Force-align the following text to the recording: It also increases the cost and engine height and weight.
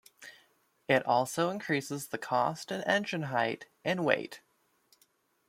It 0.87 1.05
also 1.05 1.51
increases 1.51 2.07
the 2.07 2.17
cost 2.17 2.71
and 2.71 2.83
engine 2.87 3.21
height 3.29 3.67
and 3.85 4.03
weight. 4.03 4.41